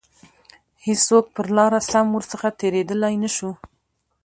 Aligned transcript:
هیڅوک 0.85 1.25
پر 1.35 1.45
لاره 1.57 1.79
سم 1.91 2.05
ورڅخه 2.13 2.49
تیریدلای 2.59 3.15
نه 3.23 3.29
شو. 3.35 3.49